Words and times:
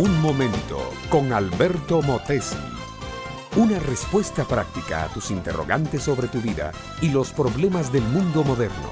Un 0.00 0.18
momento 0.22 0.78
con 1.10 1.30
Alberto 1.30 2.00
Motesi. 2.00 2.56
Una 3.56 3.78
respuesta 3.80 4.46
práctica 4.46 5.04
a 5.04 5.08
tus 5.08 5.30
interrogantes 5.30 6.04
sobre 6.04 6.26
tu 6.28 6.40
vida 6.40 6.72
y 7.02 7.10
los 7.10 7.32
problemas 7.32 7.92
del 7.92 8.04
mundo 8.04 8.42
moderno. 8.42 8.88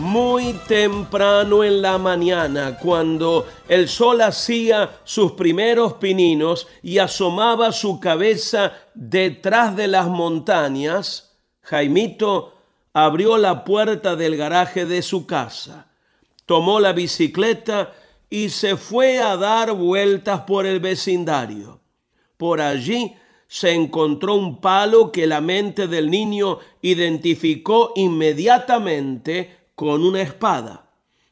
Muy 0.00 0.54
temprano 0.66 1.62
en 1.62 1.80
la 1.80 1.96
mañana, 1.98 2.76
cuando 2.76 3.46
el 3.68 3.88
sol 3.88 4.20
hacía 4.20 4.98
sus 5.04 5.30
primeros 5.30 5.92
pininos 5.92 6.66
y 6.82 6.98
asomaba 6.98 7.70
su 7.70 8.00
cabeza 8.00 8.72
detrás 8.94 9.76
de 9.76 9.86
las 9.86 10.08
montañas, 10.08 11.36
Jaimito 11.62 12.54
abrió 12.94 13.38
la 13.38 13.64
puerta 13.64 14.16
del 14.16 14.36
garaje 14.36 14.86
de 14.86 15.02
su 15.02 15.24
casa, 15.24 15.86
tomó 16.46 16.80
la 16.80 16.92
bicicleta 16.92 17.92
y 18.30 18.48
se 18.48 18.76
fue 18.76 19.18
a 19.18 19.36
dar 19.36 19.72
vueltas 19.72 20.42
por 20.42 20.64
el 20.64 20.78
vecindario. 20.78 21.80
Por 22.36 22.60
allí 22.60 23.16
se 23.48 23.72
encontró 23.72 24.36
un 24.36 24.60
palo 24.60 25.10
que 25.10 25.26
la 25.26 25.40
mente 25.40 25.88
del 25.88 26.08
niño 26.08 26.60
identificó 26.80 27.92
inmediatamente 27.96 29.58
con 29.74 30.04
una 30.04 30.22
espada. 30.22 30.88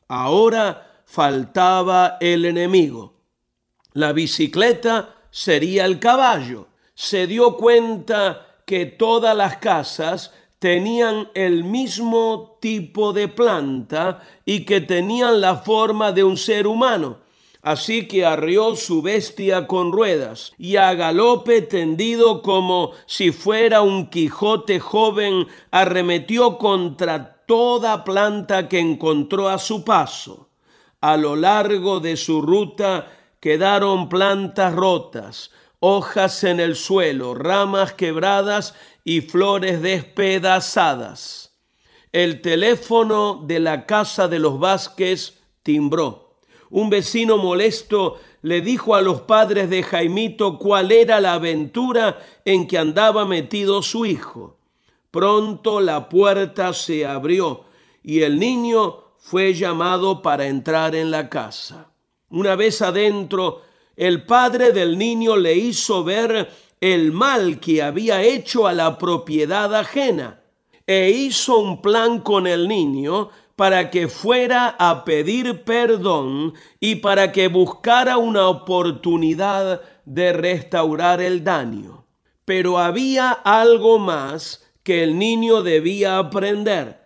Ahora 0.08 1.02
faltaba 1.06 2.18
el 2.20 2.44
enemigo. 2.44 3.14
La 3.92 4.12
bicicleta 4.12 5.14
sería 5.30 5.84
el 5.84 6.00
caballo. 6.00 6.66
Se 6.94 7.28
dio 7.28 7.56
cuenta 7.56 8.56
que 8.66 8.86
todas 8.86 9.36
las 9.36 9.58
casas 9.58 10.32
tenían 10.58 11.28
el 11.34 11.64
mismo 11.64 12.58
tipo 12.60 13.12
de 13.12 13.28
planta 13.28 14.20
y 14.44 14.64
que 14.64 14.80
tenían 14.80 15.40
la 15.40 15.56
forma 15.56 16.12
de 16.12 16.24
un 16.24 16.36
ser 16.36 16.66
humano. 16.66 17.18
Así 17.62 18.06
que 18.06 18.24
arrió 18.24 18.76
su 18.76 19.02
bestia 19.02 19.66
con 19.66 19.92
ruedas 19.92 20.52
y 20.58 20.76
a 20.76 20.94
galope 20.94 21.60
tendido 21.62 22.40
como 22.40 22.92
si 23.06 23.32
fuera 23.32 23.82
un 23.82 24.10
Quijote 24.10 24.80
joven 24.80 25.46
arremetió 25.70 26.56
contra 26.56 27.44
toda 27.46 28.04
planta 28.04 28.68
que 28.68 28.78
encontró 28.78 29.48
a 29.48 29.58
su 29.58 29.84
paso. 29.84 30.48
A 31.00 31.16
lo 31.16 31.36
largo 31.36 32.00
de 32.00 32.16
su 32.16 32.42
ruta 32.42 33.10
quedaron 33.40 34.08
plantas 34.08 34.74
rotas, 34.74 35.50
hojas 35.80 36.44
en 36.44 36.60
el 36.60 36.76
suelo, 36.76 37.34
ramas 37.34 37.92
quebradas 37.92 38.74
y 39.04 39.20
flores 39.20 39.80
despedazadas. 39.82 41.56
El 42.12 42.40
teléfono 42.40 43.44
de 43.46 43.60
la 43.60 43.86
casa 43.86 44.28
de 44.28 44.38
los 44.38 44.58
Vázquez 44.58 45.40
timbró. 45.62 46.36
Un 46.70 46.90
vecino 46.90 47.38
molesto 47.38 48.18
le 48.42 48.60
dijo 48.60 48.94
a 48.94 49.02
los 49.02 49.22
padres 49.22 49.70
de 49.70 49.82
Jaimito 49.82 50.58
cuál 50.58 50.92
era 50.92 51.20
la 51.20 51.34
aventura 51.34 52.18
en 52.44 52.66
que 52.66 52.78
andaba 52.78 53.24
metido 53.24 53.82
su 53.82 54.06
hijo. 54.06 54.58
Pronto 55.10 55.80
la 55.80 56.08
puerta 56.08 56.72
se 56.72 57.06
abrió 57.06 57.64
y 58.02 58.22
el 58.22 58.38
niño 58.38 59.04
fue 59.18 59.54
llamado 59.54 60.22
para 60.22 60.46
entrar 60.46 60.94
en 60.94 61.10
la 61.10 61.28
casa. 61.28 61.90
Una 62.30 62.56
vez 62.56 62.82
adentro, 62.82 63.62
el 63.98 64.24
padre 64.24 64.70
del 64.70 64.96
niño 64.96 65.36
le 65.36 65.56
hizo 65.56 66.04
ver 66.04 66.48
el 66.80 67.10
mal 67.10 67.58
que 67.58 67.82
había 67.82 68.22
hecho 68.22 68.68
a 68.68 68.72
la 68.72 68.96
propiedad 68.96 69.74
ajena 69.74 70.40
e 70.86 71.10
hizo 71.10 71.58
un 71.58 71.82
plan 71.82 72.20
con 72.20 72.46
el 72.46 72.68
niño 72.68 73.30
para 73.56 73.90
que 73.90 74.06
fuera 74.06 74.76
a 74.78 75.04
pedir 75.04 75.64
perdón 75.64 76.54
y 76.78 76.94
para 76.94 77.32
que 77.32 77.48
buscara 77.48 78.18
una 78.18 78.46
oportunidad 78.46 79.82
de 80.04 80.32
restaurar 80.32 81.20
el 81.20 81.42
daño. 81.42 82.06
Pero 82.44 82.78
había 82.78 83.32
algo 83.32 83.98
más 83.98 84.64
que 84.84 85.02
el 85.02 85.18
niño 85.18 85.62
debía 85.62 86.18
aprender. 86.18 87.00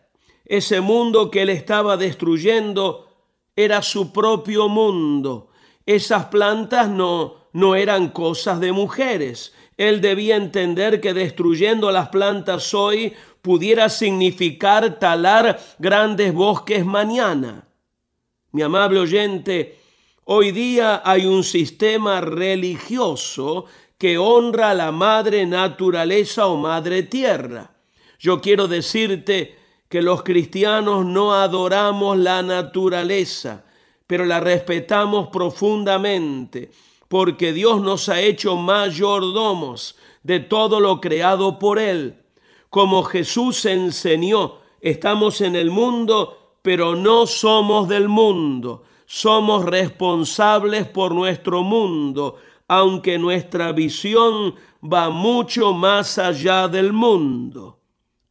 Ese 0.45 0.83
mundo 0.83 1.31
que 1.31 1.41
él 1.41 1.49
estaba 1.49 1.97
destruyendo 1.97 3.09
era 3.57 3.81
su 3.81 4.13
propio 4.13 4.69
mundo. 4.69 5.52
Esas 5.87 6.27
plantas 6.27 6.89
no, 6.89 7.37
no 7.53 7.75
eran 7.75 8.09
cosas 8.09 8.61
de 8.61 8.73
mujeres, 8.73 9.53
él 9.77 10.01
debía 10.01 10.37
entender 10.37 11.01
que 11.01 11.15
destruyendo 11.15 11.91
las 11.91 12.09
plantas 12.09 12.73
hoy 12.75 13.15
pudiera 13.41 13.89
significar 13.89 14.99
talar 14.99 15.61
grandes 15.79 16.33
bosques 16.33 16.85
mañana. 16.85 17.67
Mi 18.53 18.63
amable 18.63 19.01
oyente, 19.01 19.79
hoy 20.25 20.53
día 20.53 21.03
hay 21.05 21.27
un 21.27 21.43
sistema 21.43 22.21
religioso 22.21 23.65
que 23.99 24.19
honra 24.19 24.71
a 24.71 24.75
la 24.75 24.93
madre 24.93 25.47
naturaleza 25.47 26.47
o 26.47 26.57
madre 26.57 27.03
tierra. 27.05 27.73
Yo 28.19 28.41
quiero 28.41 28.69
decirte 28.69 29.59
que 29.89 30.03
los 30.03 30.23
cristianos 30.23 31.05
no 31.05 31.35
adoramos 31.35 32.19
la 32.19 32.43
naturaleza, 32.43 33.65
pero 34.13 34.27
la 34.27 34.41
respetamos 34.41 35.29
profundamente 35.29 36.71
porque 37.09 37.55
Dios 37.55 37.81
nos 37.81 38.11
ha 38.11 38.21
hecho 38.21 38.57
mayordomos 38.57 39.97
de 40.23 40.39
todo 40.39 40.81
lo 40.81 41.01
creado 41.01 41.59
por 41.59 41.79
Él. 41.79 42.19
Como 42.69 43.05
Jesús 43.05 43.65
enseñó, 43.65 44.57
estamos 44.83 45.41
en 45.41 45.57
el 45.57 45.71
mundo, 45.71 46.59
pero 46.61 46.95
no 46.95 47.27
somos 47.27 47.89
del 47.89 48.07
mundo. 48.07 48.85
Somos 49.07 49.65
responsables 49.65 50.87
por 50.87 51.15
nuestro 51.15 51.63
mundo, 51.63 52.37
aunque 52.69 53.17
nuestra 53.17 53.73
visión 53.73 54.57
va 54.85 55.09
mucho 55.09 55.73
más 55.73 56.19
allá 56.19 56.69
del 56.69 56.93
mundo. 56.93 57.79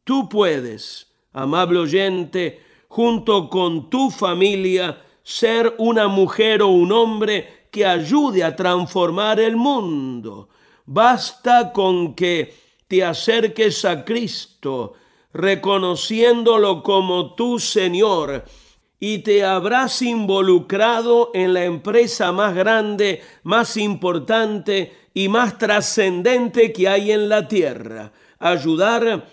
Tú 0.04 0.28
puedes, 0.28 1.12
amable 1.32 1.80
oyente, 1.80 2.62
junto 2.86 3.48
con 3.50 3.90
tu 3.90 4.12
familia, 4.12 4.96
ser 5.22 5.74
una 5.78 6.08
mujer 6.08 6.62
o 6.62 6.68
un 6.68 6.92
hombre 6.92 7.66
que 7.70 7.86
ayude 7.86 8.44
a 8.44 8.54
transformar 8.54 9.40
el 9.40 9.56
mundo. 9.56 10.48
Basta 10.84 11.72
con 11.72 12.14
que 12.14 12.54
te 12.86 13.04
acerques 13.04 13.84
a 13.84 14.04
Cristo, 14.04 14.94
reconociéndolo 15.32 16.82
como 16.82 17.34
tu 17.34 17.58
Señor, 17.58 18.44
y 19.00 19.18
te 19.18 19.44
habrás 19.44 20.02
involucrado 20.02 21.30
en 21.34 21.54
la 21.54 21.64
empresa 21.64 22.30
más 22.30 22.54
grande, 22.54 23.22
más 23.42 23.76
importante 23.76 24.92
y 25.14 25.28
más 25.28 25.58
trascendente 25.58 26.72
que 26.72 26.88
hay 26.88 27.10
en 27.10 27.28
la 27.28 27.48
tierra. 27.48 28.12
Ayudar 28.38 29.26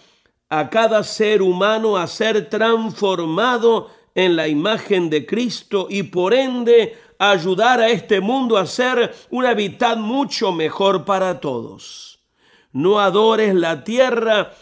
a 0.49 0.69
cada 0.69 1.03
ser 1.03 1.41
humano 1.41 1.97
a 1.97 2.07
ser 2.07 2.49
transformado 2.49 3.89
en 4.25 4.35
la 4.35 4.47
imagen 4.47 5.09
de 5.09 5.25
Cristo 5.25 5.87
y 5.89 6.03
por 6.03 6.33
ende 6.33 6.97
ayudar 7.17 7.79
a 7.79 7.89
este 7.89 8.19
mundo 8.19 8.57
a 8.57 8.65
ser 8.65 9.15
un 9.29 9.45
hábitat 9.45 9.97
mucho 9.97 10.51
mejor 10.51 11.05
para 11.05 11.39
todos. 11.39 12.19
No 12.73 12.99
adores 12.99 13.55
la 13.55 13.83
tierra 13.83 14.53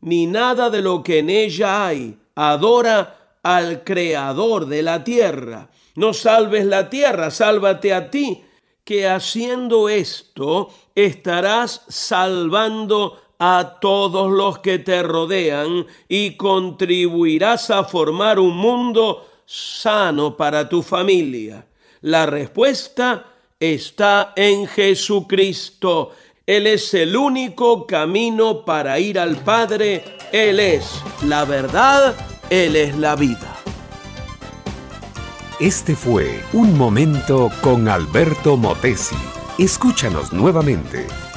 ni 0.00 0.26
nada 0.26 0.70
de 0.70 0.80
lo 0.80 1.02
que 1.02 1.18
en 1.18 1.28
ella 1.28 1.86
hay. 1.86 2.16
Adora 2.36 3.38
al 3.42 3.82
creador 3.82 4.66
de 4.66 4.82
la 4.82 5.02
tierra. 5.02 5.70
No 5.96 6.14
salves 6.14 6.64
la 6.64 6.88
tierra, 6.88 7.30
sálvate 7.30 7.92
a 7.92 8.10
ti, 8.10 8.44
que 8.84 9.08
haciendo 9.08 9.88
esto 9.88 10.70
estarás 10.94 11.84
salvando 11.88 13.20
a 13.40 13.78
todos 13.80 14.30
los 14.30 14.58
que 14.58 14.78
te 14.78 15.02
rodean 15.02 15.86
y 16.08 16.32
contribuirás 16.32 17.70
a 17.70 17.84
formar 17.84 18.38
un 18.38 18.54
mundo 18.54 19.26
sano 19.46 20.36
para 20.36 20.68
tu 20.68 20.82
familia. 20.82 21.66
La 22.02 22.26
respuesta 22.26 23.24
está 23.58 24.34
en 24.36 24.66
Jesucristo. 24.66 26.12
Él 26.46 26.66
es 26.66 26.92
el 26.92 27.16
único 27.16 27.86
camino 27.86 28.62
para 28.62 28.98
ir 28.98 29.18
al 29.18 29.36
Padre. 29.36 30.04
Él 30.32 30.60
es 30.60 31.02
la 31.24 31.46
verdad, 31.46 32.14
Él 32.50 32.76
es 32.76 32.96
la 32.98 33.16
vida. 33.16 33.56
Este 35.58 35.96
fue 35.96 36.42
Un 36.52 36.76
Momento 36.76 37.50
con 37.62 37.88
Alberto 37.88 38.58
Motesi. 38.58 39.16
Escúchanos 39.58 40.32
nuevamente 40.32 41.06